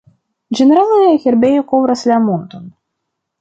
[0.59, 2.67] Ĝenerale herbejo kovras la monton.